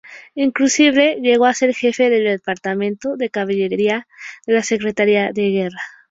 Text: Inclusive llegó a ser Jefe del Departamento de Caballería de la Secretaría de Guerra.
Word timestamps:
Inclusive 0.33 1.17
llegó 1.21 1.45
a 1.45 1.53
ser 1.53 1.75
Jefe 1.75 2.09
del 2.09 2.23
Departamento 2.23 3.17
de 3.17 3.29
Caballería 3.29 4.07
de 4.47 4.53
la 4.53 4.63
Secretaría 4.63 5.31
de 5.31 5.51
Guerra. 5.51 5.81